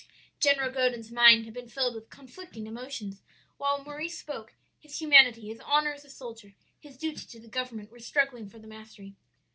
"General 0.39 0.71
Godin's 0.71 1.11
mind 1.11 1.45
had 1.45 1.53
been 1.53 1.69
filled 1.69 1.93
with 1.93 2.09
conflicting 2.09 2.65
emotions 2.65 3.21
while 3.57 3.83
Maurice 3.83 4.17
spoke; 4.17 4.55
his 4.79 4.99
humanity, 4.99 5.45
his 5.49 5.59
honor 5.59 5.93
as 5.93 6.03
a 6.03 6.09
soldier, 6.09 6.55
his 6.79 6.97
duty 6.97 7.27
to 7.27 7.39
the 7.39 7.47
government, 7.47 7.91
were 7.91 7.99
struggling 7.99 8.49
for 8.49 8.57
the 8.57 8.65
mastery. 8.65 9.13